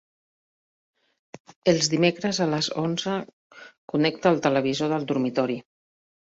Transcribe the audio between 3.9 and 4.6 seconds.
connecta el